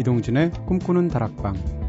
이동진의 0.00 0.50
꿈꾸는 0.66 1.08
다락방 1.08 1.79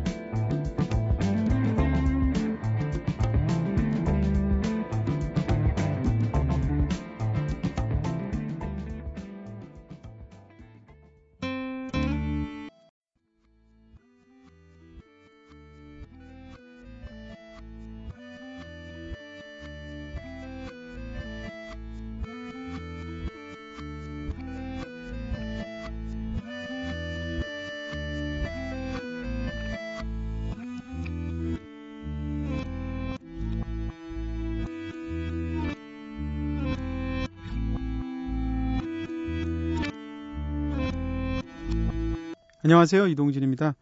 안녕하세요. 42.64 43.08
이동진입니다. 43.08 43.73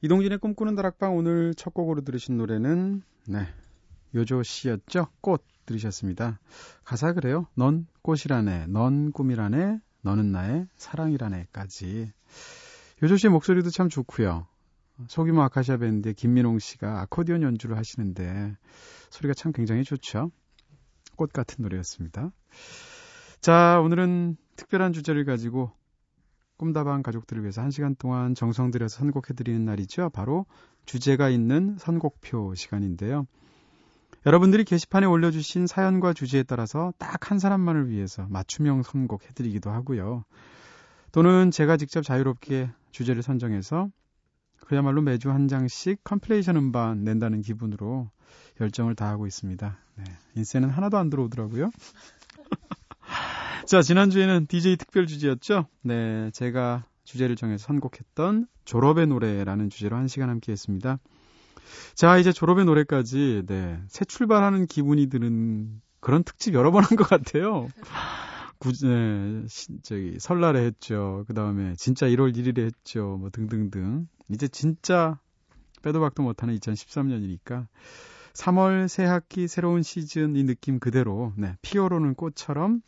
이동진의 0.00 0.38
꿈꾸는 0.38 0.76
다락방 0.76 1.16
오늘 1.16 1.54
첫 1.54 1.74
곡으로 1.74 2.02
들으신 2.02 2.36
노래는 2.36 3.02
네. 3.26 3.48
요조 4.14 4.44
씨였죠. 4.44 5.08
꽃 5.20 5.42
들으셨습니다. 5.66 6.38
가사 6.84 7.12
그래요. 7.14 7.48
넌 7.56 7.88
꽃이라네. 8.02 8.68
넌 8.68 9.10
꿈이라네. 9.10 9.80
너는 10.02 10.30
나의 10.30 10.68
사랑이라네까지. 10.76 12.12
요조 13.02 13.16
씨의 13.16 13.32
목소리도 13.32 13.70
참 13.70 13.88
좋고요. 13.88 14.46
소규모 15.08 15.42
아카시아 15.42 15.76
밴드 15.78 16.12
김민홍 16.12 16.60
씨가 16.60 17.00
아코디언 17.00 17.42
연주를 17.42 17.76
하시는데 17.76 18.56
소리가 19.10 19.34
참 19.34 19.50
굉장히 19.50 19.82
좋죠. 19.82 20.30
꽃 21.16 21.32
같은 21.32 21.64
노래였습니다. 21.64 22.30
자, 23.40 23.80
오늘은 23.82 24.36
특별한 24.54 24.92
주제를 24.92 25.24
가지고 25.24 25.72
꿈다방 26.58 27.02
가족들을 27.02 27.42
위해서 27.42 27.62
한 27.62 27.70
시간 27.70 27.94
동안 27.94 28.34
정성 28.34 28.70
들여서 28.70 28.98
선곡해드리는 28.98 29.64
날이죠. 29.64 30.10
바로 30.10 30.44
주제가 30.84 31.30
있는 31.30 31.76
선곡표 31.78 32.54
시간인데요. 32.54 33.26
여러분들이 34.26 34.64
게시판에 34.64 35.06
올려주신 35.06 35.66
사연과 35.66 36.12
주제에 36.12 36.42
따라서 36.42 36.92
딱 36.98 37.30
한 37.30 37.38
사람만을 37.38 37.88
위해서 37.88 38.26
맞춤형 38.28 38.82
선곡해드리기도 38.82 39.70
하고요. 39.70 40.24
또는 41.12 41.50
제가 41.50 41.76
직접 41.76 42.02
자유롭게 42.02 42.70
주제를 42.90 43.22
선정해서 43.22 43.88
그야말로 44.66 45.02
매주 45.02 45.30
한 45.30 45.48
장씩 45.48 46.02
컴플레이션 46.04 46.56
음반 46.56 47.04
낸다는 47.04 47.42
기분으로 47.42 48.10
열정을 48.60 48.94
다하고 48.94 49.26
있습니다. 49.26 49.78
네, 49.96 50.04
인쇄는 50.36 50.68
하나도 50.68 50.98
안 50.98 51.10
들어오더라고요. 51.10 51.70
자, 53.68 53.82
지난주에는 53.82 54.46
DJ 54.46 54.76
특별 54.78 55.06
주제였죠? 55.06 55.66
네, 55.82 56.30
제가 56.32 56.84
주제를 57.04 57.36
정해서 57.36 57.66
선곡했던 57.66 58.46
졸업의 58.64 59.06
노래라는 59.08 59.68
주제로 59.68 59.96
한 59.96 60.08
시간 60.08 60.30
함께 60.30 60.52
했습니다. 60.52 60.98
자, 61.94 62.16
이제 62.16 62.32
졸업의 62.32 62.64
노래까지, 62.64 63.42
네, 63.46 63.78
새 63.88 64.06
출발하는 64.06 64.64
기분이 64.64 65.08
드는 65.10 65.82
그런 66.00 66.22
특집 66.24 66.54
여러 66.54 66.70
번 66.70 66.82
한 66.84 66.96
것 66.96 67.06
같아요. 67.06 67.68
구, 68.58 68.72
네, 68.72 69.44
시, 69.48 69.68
저기, 69.82 70.16
설날에 70.18 70.64
했죠. 70.64 71.24
그 71.28 71.34
다음에 71.34 71.74
진짜 71.76 72.06
1월 72.06 72.34
1일에 72.34 72.64
했죠. 72.64 73.18
뭐 73.20 73.28
등등등. 73.28 74.08
이제 74.30 74.48
진짜 74.48 75.18
빼도 75.82 76.00
박도 76.00 76.22
못하는 76.22 76.56
2013년이니까 76.58 77.66
3월 78.32 78.88
새 78.88 79.04
학기 79.04 79.46
새로운 79.46 79.82
시즌 79.82 80.36
이 80.36 80.44
느낌 80.44 80.78
그대로, 80.78 81.34
네, 81.36 81.54
피어오르는 81.60 82.14
꽃처럼 82.14 82.80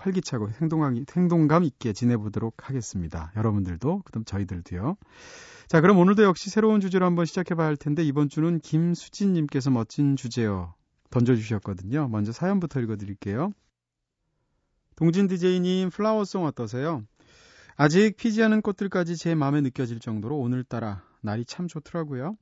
활기차고 0.00 0.50
행동감, 0.60 1.04
행동감 1.14 1.64
있게 1.64 1.92
지내보도록 1.92 2.68
하겠습니다. 2.68 3.32
여러분들도, 3.36 4.02
그다음 4.04 4.24
저희들도요. 4.24 4.96
자, 5.68 5.80
그럼 5.80 5.98
오늘도 5.98 6.24
역시 6.24 6.50
새로운 6.50 6.80
주제로 6.80 7.06
한번 7.06 7.26
시작해봐야 7.26 7.66
할 7.66 7.76
텐데 7.76 8.02
이번 8.02 8.28
주는 8.28 8.58
김수진님께서 8.58 9.70
멋진 9.70 10.16
주제요 10.16 10.74
던져주셨거든요. 11.10 12.08
먼저 12.08 12.32
사연부터 12.32 12.80
읽어드릴게요. 12.80 13.52
동진 14.96 15.28
DJ님 15.28 15.90
플라워송 15.90 16.44
어떠세요? 16.44 17.02
아직 17.76 18.16
피지 18.16 18.42
않은 18.42 18.62
꽃들까지 18.62 19.16
제 19.16 19.34
마음에 19.34 19.60
느껴질 19.60 20.00
정도로 20.00 20.38
오늘따라 20.38 21.02
날이 21.22 21.44
참 21.44 21.68
좋더라고요. 21.68 22.36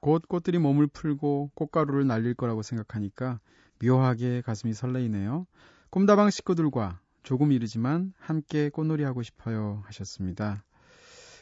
곧 0.00 0.26
꽃들이 0.26 0.58
몸을 0.58 0.86
풀고 0.86 1.52
꽃가루를 1.54 2.06
날릴 2.06 2.34
거라고 2.34 2.62
생각하니까 2.62 3.38
묘하게 3.82 4.40
가슴이 4.40 4.72
설레이네요. 4.72 5.46
꿈다방 5.90 6.30
식구들과 6.30 7.00
조금 7.22 7.52
이르지만 7.52 8.12
함께 8.18 8.70
꽃놀이 8.70 9.04
하고 9.04 9.22
싶어요 9.22 9.82
하셨습니다. 9.86 10.64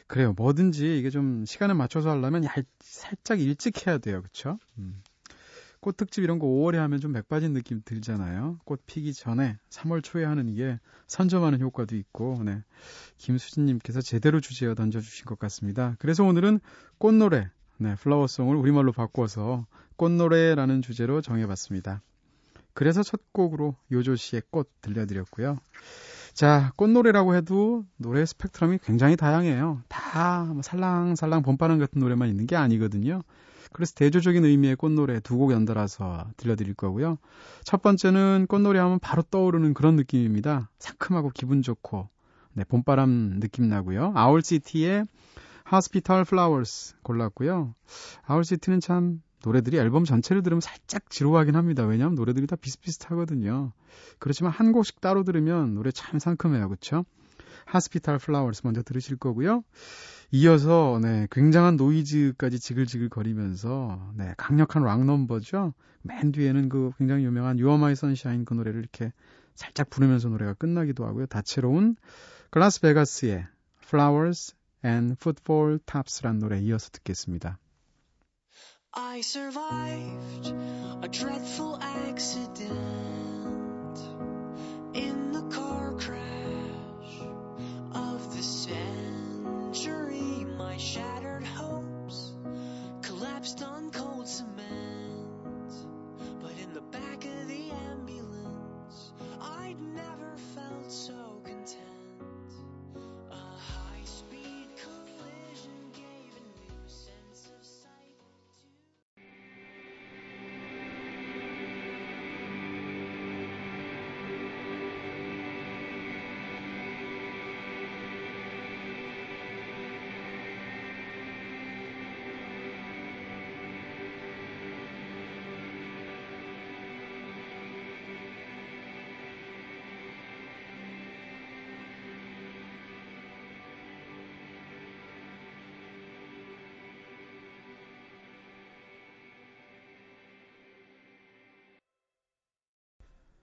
그래요. 0.07 0.33
뭐든지 0.33 0.97
이게 0.97 1.11
좀 1.11 1.45
시간에 1.45 1.73
맞춰서 1.73 2.09
하려면 2.09 2.43
얇, 2.43 2.65
살짝 2.79 3.39
일찍 3.39 3.85
해야 3.85 3.99
돼요. 3.99 4.23
그쵸? 4.23 4.57
음. 4.79 5.03
꽃 5.81 5.95
특집 5.95 6.23
이런 6.23 6.39
거 6.39 6.47
5월에 6.47 6.75
하면 6.75 6.99
좀 6.99 7.11
맥빠진 7.11 7.53
느낌 7.53 7.81
들잖아요. 7.85 8.59
꽃 8.65 8.81
피기 8.85 9.13
전에 9.13 9.57
3월 9.69 10.03
초에 10.03 10.25
하는 10.25 10.49
이게 10.49 10.79
선점하는 11.07 11.61
효과도 11.61 11.95
있고, 11.95 12.41
네. 12.43 12.63
김수진님께서 13.17 14.01
제대로 14.01 14.41
주제어 14.41 14.75
던져주신 14.75 15.25
것 15.25 15.39
같습니다. 15.39 15.95
그래서 15.99 16.23
오늘은 16.23 16.59
꽃노래, 16.97 17.49
네, 17.77 17.95
플라워송을 17.95 18.55
우리말로 18.57 18.91
바꿔서 18.91 19.67
꽃노래라는 19.95 20.81
주제로 20.81 21.21
정해봤습니다. 21.21 22.01
그래서 22.79 23.03
첫 23.03 23.33
곡으로 23.33 23.75
요조 23.91 24.15
씨의 24.15 24.43
꽃 24.51 24.69
들려드렸고요. 24.81 25.57
자, 26.33 26.71
꽃노래라고 26.77 27.35
해도 27.35 27.83
노래 27.97 28.25
스펙트럼이 28.25 28.77
굉장히 28.81 29.17
다양해요. 29.17 29.81
다뭐 29.89 30.61
살랑살랑 30.61 31.41
봄바람 31.41 31.77
같은 31.77 31.99
노래만 31.99 32.29
있는 32.29 32.47
게 32.47 32.55
아니거든요. 32.55 33.21
그래서 33.73 33.93
대조적인 33.95 34.45
의미의 34.45 34.77
꽃노래 34.77 35.19
두 35.19 35.35
곡 35.35 35.51
연달아서 35.51 36.27
들려드릴 36.37 36.73
거고요. 36.75 37.17
첫 37.65 37.81
번째는 37.81 38.45
꽃노래 38.47 38.79
하면 38.79 38.99
바로 38.99 39.23
떠오르는 39.23 39.73
그런 39.73 39.97
느낌입니다. 39.97 40.69
상큼하고 40.79 41.31
기분 41.33 41.61
좋고, 41.61 42.07
네, 42.53 42.63
봄바람 42.63 43.41
느낌 43.41 43.67
나고요. 43.67 44.13
아울시티의 44.15 45.05
Hospital 45.69 46.21
Flowers 46.21 46.95
골랐고요. 47.03 47.75
아울시티는 48.23 48.79
참 48.79 49.21
노래들이 49.43 49.77
앨범 49.77 50.03
전체를 50.03 50.43
들으면 50.43 50.61
살짝 50.61 51.09
지루하긴 51.09 51.55
합니다. 51.55 51.85
왜냐하면 51.85 52.15
노래들이 52.15 52.47
다 52.47 52.55
비슷비슷하거든요. 52.55 53.71
그렇지만 54.19 54.51
한 54.51 54.71
곡씩 54.71 55.01
따로 55.01 55.23
들으면 55.23 55.75
노래 55.75 55.91
참 55.91 56.19
상큼해요. 56.19 56.67
그렇죠? 56.67 57.05
Hospital 57.65 58.17
Flowers 58.17 58.61
먼저 58.63 58.81
들으실 58.81 59.17
거고요. 59.17 59.63
이어서 60.31 60.99
네, 61.01 61.27
굉장한 61.31 61.77
노이즈까지 61.77 62.59
지글지글 62.59 63.09
거리면서 63.09 64.11
네, 64.15 64.33
강력한 64.37 64.83
락 64.83 65.05
넘버죠. 65.05 65.73
맨 66.01 66.31
뒤에는 66.31 66.69
그 66.69 66.91
굉장히 66.97 67.25
유명한 67.25 67.57
You 67.57 67.67
Are 67.69 67.77
My 67.79 67.91
Sunshine 67.93 68.45
그 68.45 68.53
노래를 68.53 68.79
이렇게 68.79 69.11
살짝 69.55 69.89
부르면서 69.89 70.29
노래가 70.29 70.53
끝나기도 70.53 71.05
하고요. 71.05 71.25
다채로운 71.25 71.95
글라스베가스의 72.51 73.45
Flowers 73.83 74.55
and 74.85 75.15
Football 75.19 75.79
Tops란 75.85 76.39
노래 76.39 76.59
이어서 76.59 76.89
듣겠습니다. 76.91 77.59
I 78.93 79.21
survived 79.21 80.47
a 81.03 81.07
dreadful 81.07 81.77
accident 81.79 83.28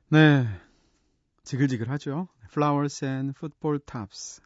네. 0.09 0.47
지글지글하죠. 1.43 2.29
Flowers 2.51 3.05
and 3.05 3.33
Football 3.37 3.81
Tops. 3.85 4.41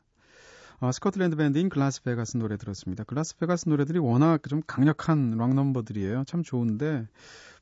어, 0.81 0.91
스코틀랜드 0.93 1.37
밴드인 1.37 1.69
글라스베가스 1.69 2.39
노래 2.39 2.57
들었습니다. 2.57 3.05
글라스베가스 3.05 3.69
노래들이 3.69 3.99
워낙 3.99 4.43
좀 4.49 4.63
강력한 4.67 5.37
락 5.37 5.53
넘버들이에요. 5.55 6.25
참 6.27 6.43
좋은데 6.43 7.07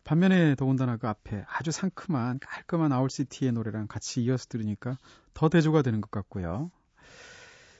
반면에 0.04 0.54
더군다나 0.54 0.96
그 0.96 1.08
앞에 1.08 1.44
아주 1.48 1.72
상큼한 1.72 2.38
깔끔한 2.38 2.92
아울시티의 2.92 3.50
노래랑 3.52 3.88
같이 3.88 4.22
이어서 4.22 4.46
들으니까 4.48 4.96
더 5.34 5.48
대조가 5.48 5.82
되는 5.82 6.00
것 6.00 6.12
같고요. 6.12 6.70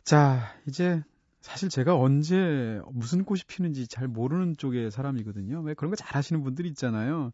자, 0.02 0.52
이제 0.66 1.02
사실 1.40 1.68
제가 1.68 1.96
언제 1.96 2.80
무슨 2.90 3.24
꽃이 3.24 3.42
피는지 3.46 3.86
잘 3.86 4.08
모르는 4.08 4.56
쪽의 4.56 4.90
사람이거든요. 4.90 5.60
왜 5.60 5.74
그런 5.74 5.90
거 5.90 5.96
잘 5.96 6.16
하시는 6.16 6.42
분들이 6.42 6.68
있잖아요. 6.70 7.30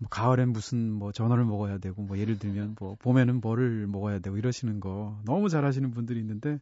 뭐 0.00 0.08
가을엔 0.08 0.48
무슨 0.48 0.90
뭐 0.90 1.12
전어를 1.12 1.44
먹어야 1.44 1.78
되고 1.78 2.02
뭐 2.02 2.18
예를 2.18 2.38
들면 2.38 2.76
뭐 2.80 2.96
봄에는 3.00 3.40
뭐를 3.40 3.86
먹어야 3.86 4.18
되고 4.18 4.36
이러시는 4.38 4.80
거 4.80 5.20
너무 5.24 5.50
잘 5.50 5.64
하시는 5.64 5.90
분들이 5.90 6.18
있는데 6.20 6.58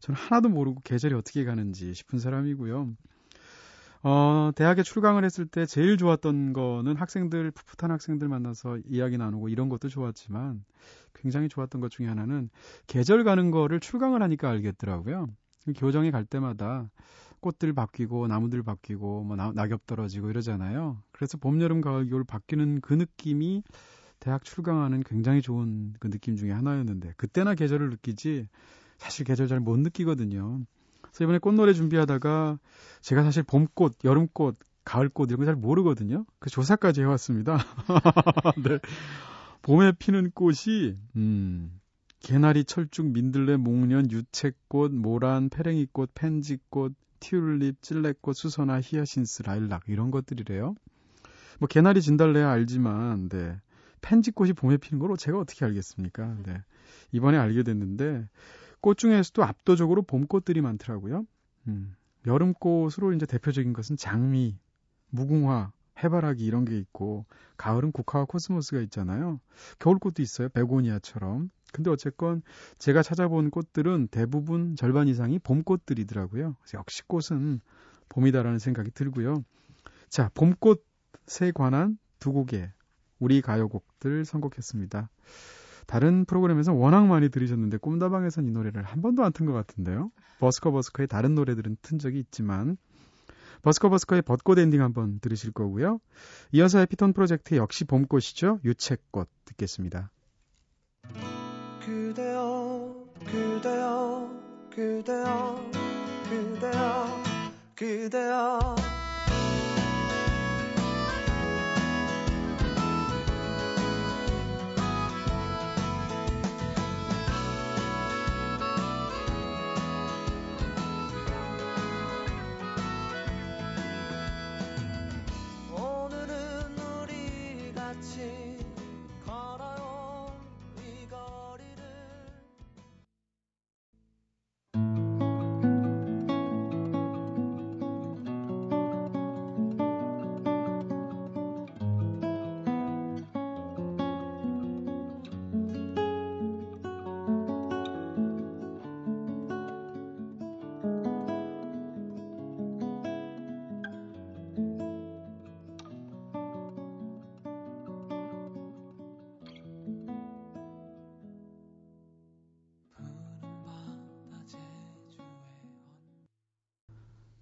저는 0.00 0.18
하나도 0.18 0.48
모르고 0.48 0.80
계절이 0.84 1.14
어떻게 1.14 1.44
가는지 1.44 1.92
싶은 1.92 2.18
사람이고요. 2.18 2.88
어, 4.04 4.52
대학에 4.54 4.82
출강을 4.82 5.24
했을 5.24 5.44
때 5.44 5.66
제일 5.66 5.98
좋았던 5.98 6.52
거는 6.54 6.96
학생들, 6.96 7.50
풋풋한 7.50 7.90
학생들 7.90 8.28
만나서 8.28 8.78
이야기 8.86 9.18
나누고 9.18 9.50
이런 9.50 9.68
것도 9.68 9.88
좋았지만 9.88 10.64
굉장히 11.14 11.48
좋았던 11.48 11.80
것 11.82 11.90
중에 11.90 12.06
하나는 12.06 12.48
계절 12.86 13.24
가는 13.24 13.50
거를 13.50 13.80
출강을 13.80 14.22
하니까 14.22 14.48
알겠더라고요. 14.48 15.28
교정에 15.76 16.10
갈 16.10 16.24
때마다 16.24 16.88
꽃들 17.40 17.72
바뀌고 17.72 18.26
나무들 18.28 18.62
바뀌고 18.62 19.24
뭐 19.24 19.36
나, 19.36 19.52
낙엽 19.52 19.86
떨어지고 19.86 20.30
이러잖아요. 20.30 21.02
그래서 21.12 21.38
봄, 21.38 21.60
여름, 21.60 21.80
가을, 21.80 22.08
겨울 22.08 22.24
바뀌는 22.24 22.80
그 22.80 22.94
느낌이 22.94 23.62
대학 24.20 24.44
출강하는 24.44 25.02
굉장히 25.04 25.42
좋은 25.42 25.94
그 26.00 26.10
느낌 26.10 26.36
중에 26.36 26.50
하나였는데 26.52 27.14
그때나 27.16 27.54
계절을 27.54 27.90
느끼지 27.90 28.48
사실 28.98 29.24
계절 29.24 29.46
잘 29.48 29.60
못 29.60 29.78
느끼거든요. 29.78 30.60
그래서 31.02 31.24
이번에 31.24 31.38
꽃노래 31.38 31.72
준비하다가 31.72 32.58
제가 33.00 33.22
사실 33.22 33.42
봄꽃, 33.44 33.98
여름꽃, 34.04 34.58
가을꽃 34.84 35.30
이런 35.30 35.40
거 35.40 35.44
잘 35.46 35.54
모르거든요. 35.54 36.24
그 36.38 36.50
조사까지 36.50 37.02
해왔습니다. 37.02 37.58
네. 38.64 38.78
봄에 39.62 39.92
피는 39.98 40.30
꽃이 40.32 40.94
음, 41.16 41.80
개나리, 42.20 42.64
철쭉, 42.64 43.10
민들레, 43.12 43.56
목련, 43.56 44.10
유채꽃, 44.10 44.92
모란, 44.92 45.48
페랭이꽃, 45.50 46.10
펜지꽃, 46.14 46.94
튤립, 47.20 47.82
찔레꽃, 47.82 48.36
수선화, 48.36 48.80
히아신스, 48.82 49.42
라일락 49.42 49.84
이런 49.88 50.10
것들이래요. 50.10 50.74
뭐 51.58 51.66
개나리, 51.68 52.00
진달래야 52.02 52.50
알지만 52.50 53.28
네. 53.28 53.60
펜지꽃이 54.00 54.52
봄에 54.52 54.76
피는 54.76 55.00
걸 55.00 55.16
제가 55.16 55.38
어떻게 55.38 55.64
알겠습니까? 55.64 56.36
네. 56.44 56.62
이번에 57.12 57.36
알게 57.36 57.62
됐는데 57.62 58.28
꽃 58.80 58.96
중에서도 58.96 59.42
압도적으로 59.42 60.02
봄꽃들이 60.02 60.60
많더라고요. 60.60 61.26
음. 61.66 61.94
여름꽃으로 62.26 63.12
이제 63.14 63.26
대표적인 63.26 63.72
것은 63.72 63.96
장미, 63.96 64.58
무궁화, 65.10 65.72
해바라기 66.02 66.44
이런 66.44 66.64
게 66.64 66.78
있고 66.78 67.26
가을은 67.56 67.92
국화와 67.92 68.24
코스모스가 68.26 68.80
있잖아요. 68.82 69.40
겨울꽃도 69.78 70.22
있어요. 70.22 70.48
베고니아처럼. 70.50 71.50
근데 71.72 71.90
어쨌건 71.90 72.42
제가 72.78 73.02
찾아본 73.02 73.50
꽃들은 73.50 74.08
대부분 74.10 74.76
절반 74.76 75.08
이상이 75.08 75.38
봄꽃들이더라고요. 75.40 76.56
역시 76.74 77.02
꽃은 77.06 77.60
봄이다라는 78.08 78.58
생각이 78.58 78.90
들고요. 78.92 79.44
자, 80.08 80.30
봄꽃에 80.34 81.52
관한 81.54 81.98
두 82.18 82.32
곡의 82.32 82.72
우리 83.18 83.42
가요곡들 83.42 84.24
선곡했습니다. 84.24 85.10
다른 85.86 86.24
프로그램에서 86.24 86.72
워낙 86.74 87.06
많이 87.06 87.28
들으셨는데 87.30 87.78
꿈다방에선 87.78 88.46
이 88.46 88.50
노래를 88.50 88.82
한 88.82 89.02
번도 89.02 89.24
안 89.24 89.32
튼 89.32 89.46
것 89.46 89.52
같은데요. 89.52 90.10
버스커버스커의 90.38 91.08
다른 91.08 91.34
노래들은 91.34 91.76
튼 91.82 91.98
적이 91.98 92.20
있지만 92.20 92.76
버스커버스커의 93.62 94.22
벚꽃 94.22 94.58
엔딩 94.58 94.82
한번 94.82 95.20
들으실 95.20 95.52
거고요. 95.52 96.00
이어서 96.52 96.80
에피톤 96.80 97.12
프로젝트 97.12 97.56
역시 97.56 97.84
봄꽃이죠. 97.84 98.60
유채꽃 98.64 99.28
듣겠습니다. 99.44 100.10
그대여 101.84 102.94
그대여 103.24 104.30
그대여 104.70 105.70
그대여 106.28 107.22
그대여 107.74 108.97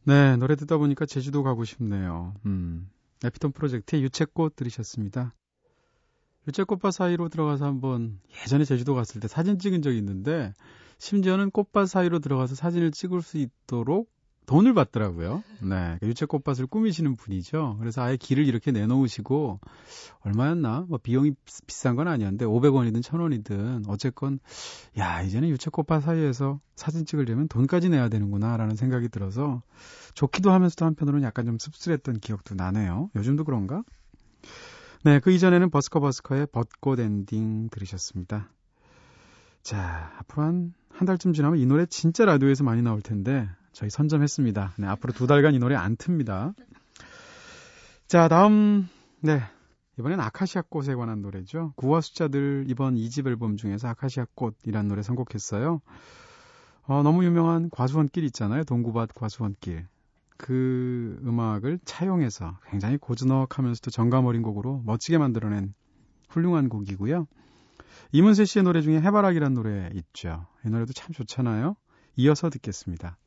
네, 0.06 0.36
노래 0.36 0.54
듣다 0.54 0.76
보니까 0.76 1.04
제주도 1.04 1.42
가고 1.42 1.64
싶네요. 1.64 2.32
음. 2.46 2.88
에피톤 3.25 3.50
프로젝트의 3.50 4.04
유채꽃 4.04 4.54
들으셨습니다. 4.54 5.34
유채꽃밭 6.46 6.94
사이로 6.94 7.28
들어가서 7.28 7.66
한번 7.66 8.20
예전에 8.44 8.64
제주도 8.64 8.94
갔을 8.94 9.20
때 9.20 9.26
사진 9.26 9.58
찍은 9.58 9.82
적이 9.82 9.98
있는데 9.98 10.52
심지어는 10.98 11.50
꽃밭 11.50 11.88
사이로 11.88 12.20
들어가서 12.20 12.54
사진을 12.54 12.92
찍을 12.92 13.20
수 13.20 13.38
있도록 13.38 14.08
돈을 14.46 14.74
받더라고요. 14.74 15.42
네. 15.62 15.96
그 16.00 16.06
유채꽃밭을 16.06 16.68
꾸미시는 16.68 17.16
분이죠. 17.16 17.76
그래서 17.80 18.02
아예 18.02 18.16
길을 18.16 18.46
이렇게 18.46 18.70
내놓으시고, 18.70 19.58
얼마였나? 20.20 20.86
뭐 20.88 20.98
비용이 20.98 21.32
비싼 21.66 21.96
건 21.96 22.06
아니었는데, 22.06 22.46
500원이든 22.46 23.02
1000원이든, 23.02 23.88
어쨌건, 23.88 24.38
야, 24.98 25.20
이제는 25.22 25.48
유채꽃밭 25.48 26.04
사이에서 26.04 26.60
사진 26.76 27.04
찍으려면 27.04 27.48
돈까지 27.48 27.88
내야 27.88 28.08
되는구나, 28.08 28.56
라는 28.56 28.76
생각이 28.76 29.08
들어서, 29.08 29.62
좋기도 30.14 30.52
하면서도 30.52 30.84
한편으로는 30.84 31.26
약간 31.26 31.44
좀 31.44 31.58
씁쓸했던 31.58 32.20
기억도 32.20 32.54
나네요. 32.54 33.10
요즘도 33.16 33.44
그런가? 33.44 33.82
네, 35.04 35.18
그 35.18 35.32
이전에는 35.32 35.70
버스커버스커의 35.70 36.46
벚꽃 36.52 37.00
엔딩 37.00 37.68
들으셨습니다. 37.70 38.48
자, 39.62 40.12
앞으로 40.18 40.44
한, 40.44 40.74
한 40.90 41.06
달쯤 41.06 41.32
지나면 41.32 41.58
이 41.58 41.66
노래 41.66 41.86
진짜 41.86 42.24
라디오에서 42.24 42.62
많이 42.62 42.82
나올 42.82 43.02
텐데, 43.02 43.48
저희 43.76 43.90
선점했습니다. 43.90 44.73
네, 44.78 44.87
앞으로 44.87 45.12
두 45.12 45.26
달간 45.26 45.54
이 45.54 45.59
노래 45.59 45.75
안 45.75 45.97
틉니다. 45.97 46.54
자, 48.09 48.26
다음, 48.26 48.88
네. 49.21 49.42
이번엔 49.99 50.18
아카시아 50.18 50.62
꽃에 50.62 50.95
관한 50.95 51.21
노래죠. 51.21 51.75
구화 51.76 52.00
숫자들 52.00 52.64
이번 52.68 52.95
2집 52.95 53.26
앨범 53.26 53.59
중에서 53.59 53.88
아카시아 53.88 54.28
꽃이란 54.35 54.88
노래 54.88 55.02
선곡했어요. 55.02 55.83
어, 56.87 57.02
너무 57.02 57.23
유명한 57.26 57.68
과수원길 57.68 58.25
있잖아요. 58.25 58.64
동구밭 58.64 59.12
과수원길. 59.12 59.87
그 60.38 61.21
음악을 61.26 61.78
차용해서 61.85 62.59
굉장히 62.71 62.97
고즈넉하면서도 62.97 63.90
정감 63.90 64.25
어린 64.25 64.40
곡으로 64.40 64.80
멋지게 64.87 65.18
만들어낸 65.18 65.75
훌륭한 66.30 66.71
곡이고요. 66.71 67.26
이문세 68.12 68.47
씨의 68.47 68.62
노래 68.62 68.80
중에 68.80 69.02
해바라기란 69.02 69.52
노래 69.52 69.90
있죠. 69.92 70.47
이 70.64 70.71
노래도 70.71 70.95
참 70.95 71.12
좋잖아요. 71.12 71.76
이어서 72.16 72.49
듣겠습니다. 72.49 73.18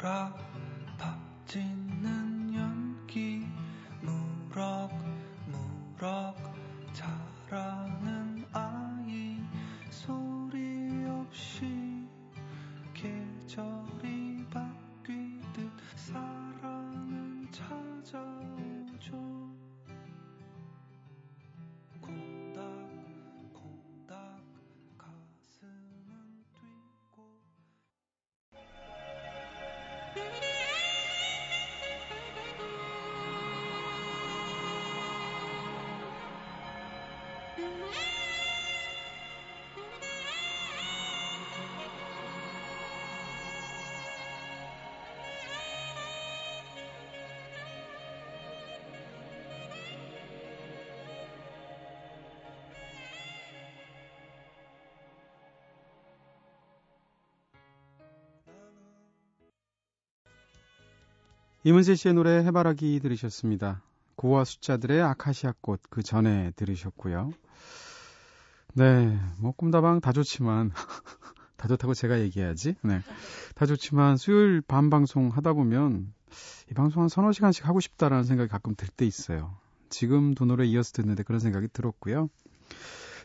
무럭 0.00 0.49
이문세 61.62 61.94
씨의 61.94 62.14
노래 62.14 62.42
해바라기 62.44 63.00
들으셨습니다. 63.00 63.82
고와 64.16 64.44
숫자들의 64.44 65.02
아카시아 65.02 65.52
꽃 65.60 65.82
그 65.90 66.02
전에 66.02 66.52
들으셨고요. 66.56 67.32
네, 68.74 69.18
뭐 69.38 69.52
꿈다방 69.52 70.00
다 70.00 70.12
좋지만 70.12 70.70
다 71.58 71.68
좋다고 71.68 71.92
제가 71.94 72.20
얘기해야지. 72.20 72.76
네, 72.82 73.00
다 73.54 73.66
좋지만 73.66 74.16
수요일 74.16 74.62
밤 74.62 74.88
방송 74.88 75.28
하다 75.28 75.52
보면 75.52 76.12
이 76.70 76.74
방송 76.74 77.02
한 77.02 77.08
서너 77.08 77.32
시간씩 77.32 77.66
하고 77.66 77.80
싶다라는 77.80 78.24
생각이 78.24 78.48
가끔 78.48 78.74
들 78.74 78.88
때 78.88 79.04
있어요. 79.04 79.58
지금 79.90 80.34
두 80.34 80.46
노래 80.46 80.64
이어서 80.66 80.92
듣는데 80.92 81.24
그런 81.24 81.40
생각이 81.40 81.68
들었고요. 81.72 82.30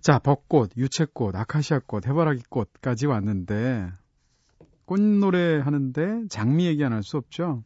자, 0.01 0.20
벚꽃, 0.20 0.72
유채꽃, 0.75 1.36
아카시아 1.36 1.80
꽃, 1.88 2.06
해바라기 2.06 2.44
꽃까지 2.50 3.06
왔는데 3.08 3.92
꽃 4.86 5.00
노래 5.00 5.58
하는데 5.60 6.27
장미 6.30 6.65
얘기 6.65 6.84
안 6.84 6.92
할 6.92 7.01
수 7.04 7.15
없죠. 7.18 7.63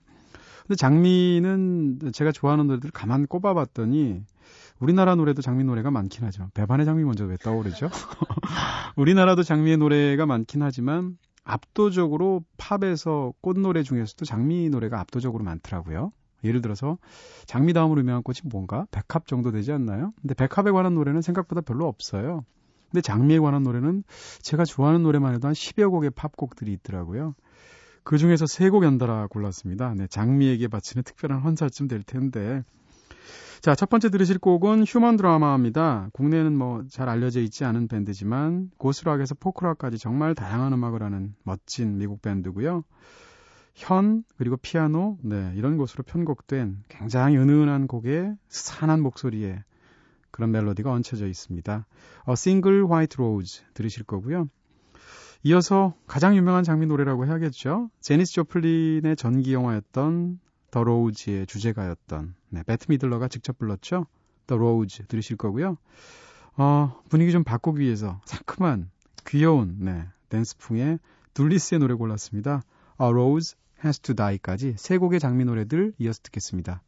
근데 0.70 0.78
장미는 0.78 1.98
제가 2.14 2.32
좋아하는 2.32 2.68
노래들 2.68 2.92
가만 2.92 3.26
꼽아봤더니 3.26 4.22
우리나라 4.78 5.16
노래도 5.16 5.42
장미 5.42 5.64
노래가 5.64 5.90
많긴 5.90 6.24
하죠. 6.26 6.52
배반의 6.54 6.86
장미 6.86 7.04
먼저 7.04 7.26
왜 7.26 7.38
떠오르죠? 7.38 7.90
우리나라도 8.96 9.42
장미의 9.42 9.78
노래가 9.78 10.28
많긴 10.28 10.62
하지만 10.62 11.18
압도적으로 11.44 12.44
팝에서 12.58 13.34
꽃노래 13.42 13.82
중에서도 13.82 14.24
장미 14.26 14.70
노래가 14.70 15.00
압도적으로 15.00 15.44
많더라고요. 15.44 16.12
예를 16.44 16.62
들어서 16.62 17.00
장미 17.48 17.74
다음으로 17.74 18.02
유명한 18.02 18.22
꽃이 18.22 18.42
뭔가 18.46 18.86
백합 18.92 19.26
정도 19.26 19.52
되지 19.52 19.72
않나요? 19.72 20.14
근데 20.22 20.36
백합에 20.36 20.70
관한 20.70 20.94
노래는 20.94 21.24
생각보다 21.24 21.62
별로 21.62 21.88
없어요. 21.88 22.46
근데 22.92 23.02
장미에 23.02 23.40
관한 23.40 23.64
노래는 23.64 24.04
제가 24.44 24.66
좋아하는 24.66 25.02
노래만 25.02 25.34
해도 25.34 25.48
한 25.48 25.56
10여 25.56 25.90
곡의 25.90 26.12
팝곡들이 26.12 26.72
있더라고요. 26.74 27.34
그 28.03 28.18
중에서 28.18 28.46
세 28.48 28.70
곡 28.70 28.84
연달아 28.84 29.27
골랐습니다. 29.27 29.94
네, 29.96 30.08
장미에게 30.08 30.68
바치는 30.68 31.03
특별한 31.03 31.41
헌사쯤 31.41 31.88
될 31.88 32.03
텐데. 32.03 32.63
자, 33.62 33.75
첫 33.75 33.89
번째 33.89 34.10
들으실 34.10 34.39
곡은 34.39 34.86
휴먼 34.86 35.18
드라마입니다. 35.18 36.10
국내에는 36.13 36.58
뭐 36.58 36.84
잘 36.89 37.10
알려져 37.10 37.41
있지 37.41 37.65
않은 37.65 37.88
밴드지만 37.89 38.72
고스락에서 38.77 39.36
포크락까지 39.36 39.98
정말 39.98 40.34
다양한 40.34 40.72
음악을 40.74 41.03
하는 41.03 41.36
멋진 41.44 41.98
미국 41.98 42.22
밴드고요. 42.22 42.84
현 43.75 44.24
그리고 44.38 44.58
피아노 44.58 45.18
네, 45.22 45.51
이런 45.56 45.77
곳으로 45.77 46.03
편곡된 46.03 46.84
굉장히 46.88 47.38
은은한 47.38 47.88
곡에 47.88 48.34
산한 48.48 49.01
목소리에 49.01 49.63
그런 50.32 50.51
멜로디가 50.51 50.91
얹혀져 50.91 51.27
있습니다. 51.27 51.86
어, 52.25 52.36
Single 52.36 52.89
White 52.89 53.18
Rose 53.18 53.62
들으실 53.74 54.03
거고요. 54.06 54.48
이어서 55.43 55.93
가장 56.05 56.36
유명한 56.36 56.63
장미 56.63 56.86
노래라고 56.86 57.25
해야겠죠. 57.25 57.89
제니스 58.01 58.34
조플린의 58.34 59.15
전기 59.15 59.53
영화였던 59.53 60.39
The 60.70 60.84
Rose의 60.84 61.48
주제가였던 61.48 62.36
네, 62.50 62.63
베트 62.63 62.88
미들러가 62.89 63.29
직접 63.29 63.58
불렀죠. 63.58 64.05
The 64.48 64.58
Rose 64.58 65.06
들으실 65.08 65.38
거고요. 65.38 65.77
어, 66.58 67.01
분위기 67.08 67.31
좀 67.31 67.43
바꾸기 67.43 67.81
위해서 67.81 68.19
상큼한 68.25 68.89
귀여운 69.25 69.77
네, 69.79 70.05
댄스풍의 70.27 71.00
둘리스의 71.34 71.79
노래 71.79 71.93
골랐습니다. 71.93 72.63
A 73.01 73.08
Rose 73.08 73.58
Has 73.84 74.00
to 74.01 74.15
Die까지 74.15 74.75
세 74.77 74.98
곡의 74.98 75.22
장미 75.22 75.46
노래들 75.46 75.93
이어서 76.00 76.19
듣겠습니다. 76.24 76.81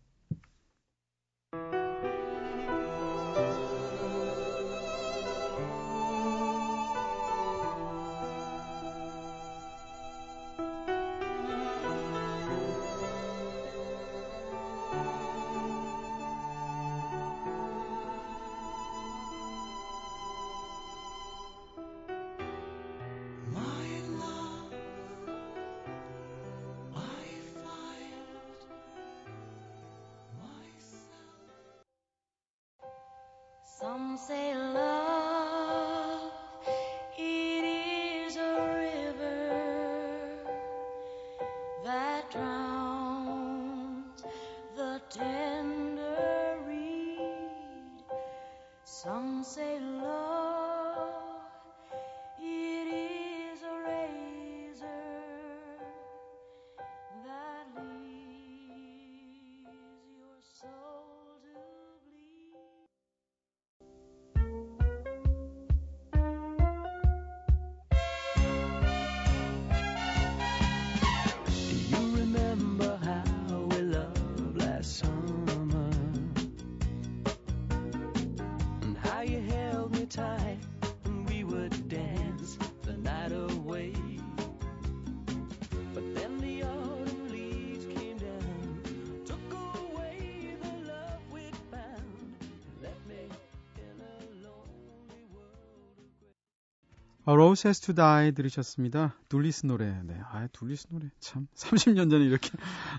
A 97.32 97.34
Rose 97.34 97.66
Has 97.66 97.80
to 97.80 97.96
Die 97.96 98.34
들으셨습니다. 98.34 99.16
둘리스 99.30 99.66
노래. 99.66 100.02
네. 100.04 100.20
아, 100.32 100.48
둘리스 100.48 100.88
노래. 100.90 101.10
참. 101.22 101.48
30년 101.56 102.12
전에 102.12 102.26
이렇게 102.26 102.50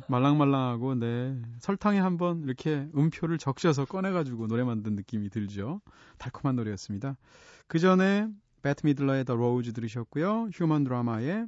말랑말랑하고, 0.09 0.95
네. 0.95 1.39
설탕에 1.59 1.99
한번 1.99 2.43
이렇게 2.43 2.89
음표를 2.97 3.37
적셔서 3.37 3.85
꺼내가지고 3.85 4.47
노래 4.47 4.65
만든 4.65 4.95
느낌이 4.95 5.29
들죠. 5.29 5.83
달콤한 6.17 6.57
노래였습니다. 6.57 7.19
그 7.67 7.79
전에 7.79 8.27
배트 8.63 8.87
미들러의 8.87 9.27
The 9.27 9.37
Rose 9.37 9.71
들으셨고요. 9.75 10.49
휴먼 10.55 10.85
드라마의 10.85 11.29
A 11.29 11.47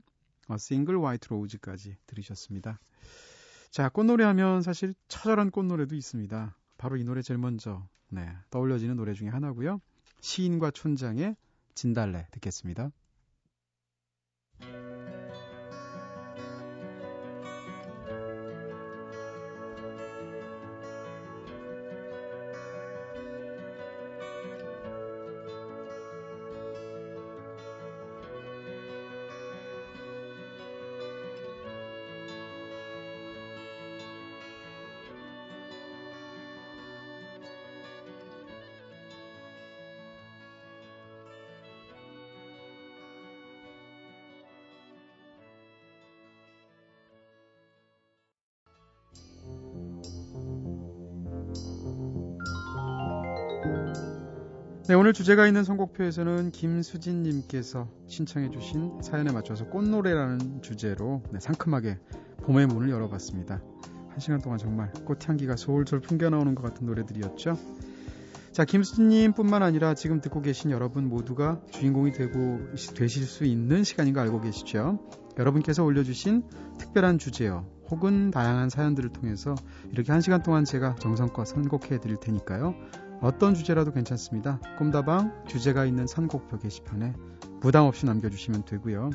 Single 0.50 1.02
White 1.02 1.28
Rose까지 1.30 1.96
들으셨습니다. 2.06 2.80
자, 3.70 3.88
꽃노래 3.88 4.24
하면 4.24 4.60
사실 4.60 4.92
처절한 5.08 5.52
꽃노래도 5.52 5.94
있습니다. 5.94 6.54
바로 6.76 6.98
이 6.98 7.04
노래 7.04 7.22
제일 7.22 7.38
먼저, 7.38 7.88
네. 8.10 8.28
떠올려지는 8.50 8.94
노래 8.96 9.14
중에 9.14 9.30
하나고요. 9.30 9.80
시인과 10.20 10.72
촌장의 10.72 11.36
진달래 11.74 12.26
듣겠습니다. 12.32 12.90
네, 54.86 54.92
오늘 54.92 55.14
주제가 55.14 55.46
있는 55.46 55.64
선곡표에서는 55.64 56.50
김수진님께서 56.50 57.88
신청해주신 58.06 59.00
사연에 59.00 59.32
맞춰서 59.32 59.64
꽃노래라는 59.68 60.60
주제로 60.60 61.22
네, 61.32 61.40
상큼하게 61.40 61.98
봄의 62.42 62.66
문을 62.66 62.90
열어봤습니다. 62.90 63.62
한 64.10 64.20
시간 64.20 64.42
동안 64.42 64.58
정말 64.58 64.92
꽃향기가 64.92 65.56
솔솔 65.56 66.00
풍겨나오는 66.00 66.54
것 66.54 66.62
같은 66.62 66.84
노래들이었죠. 66.84 67.58
자, 68.52 68.66
김수진님 68.66 69.32
뿐만 69.32 69.62
아니라 69.62 69.94
지금 69.94 70.20
듣고 70.20 70.42
계신 70.42 70.70
여러분 70.70 71.08
모두가 71.08 71.62
주인공이 71.70 72.12
되고, 72.12 72.60
되실 72.94 73.24
수 73.24 73.46
있는 73.46 73.84
시간인 73.84 74.12
거 74.12 74.20
알고 74.20 74.42
계시죠? 74.42 74.98
여러분께서 75.38 75.82
올려주신 75.82 76.42
특별한 76.76 77.16
주제요. 77.18 77.64
혹은 77.90 78.30
다양한 78.30 78.68
사연들을 78.68 79.10
통해서 79.10 79.54
이렇게 79.92 80.12
한 80.12 80.20
시간 80.20 80.42
동안 80.42 80.64
제가 80.64 80.94
정성껏 80.96 81.46
선곡해 81.46 82.00
드릴 82.00 82.18
테니까요. 82.20 82.74
어떤 83.20 83.54
주제라도 83.54 83.92
괜찮습니다. 83.92 84.60
꿈다방 84.78 85.44
주제가 85.46 85.84
있는 85.84 86.06
선곡표 86.06 86.58
게시판에 86.58 87.14
부담 87.60 87.86
없이 87.86 88.06
남겨주시면 88.06 88.64
되고요. 88.64 89.10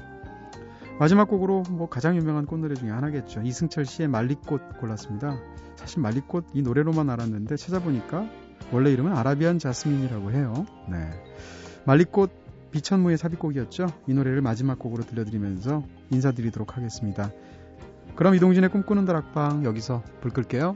마지막 1.00 1.30
곡으로 1.30 1.64
뭐 1.70 1.88
가장 1.88 2.18
유명한 2.18 2.46
꽃노래 2.46 2.76
중에 2.76 2.90
하나겠죠. 2.90 3.42
이승철 3.42 3.86
씨의 3.86 4.10
말리꽃 4.10 4.80
골랐습니다. 4.80 5.38
사실 5.76 6.02
말리꽃 6.02 6.48
이 6.54 6.62
노래로만 6.62 7.10
알았는데 7.10 7.56
찾아보니까 7.56 8.28
원래 8.72 8.92
이름은 8.92 9.16
아라비안 9.16 9.60
자스민이라고 9.60 10.32
해요. 10.32 10.66
네. 10.90 10.98
말리꽃 11.86 12.32
비천무의 12.72 13.18
삽입곡이었죠. 13.18 13.88
이 14.08 14.14
노래를 14.14 14.42
마지막 14.42 14.78
곡으로 14.78 15.04
들려드리면서 15.04 15.84
인사드리도록 16.12 16.76
하겠습니다. 16.76 17.32
그럼 18.16 18.36
이동진의 18.36 18.70
꿈꾸는 18.70 19.06
다락방 19.06 19.64
여기서 19.64 20.04
불 20.20 20.32
끌게요. 20.32 20.76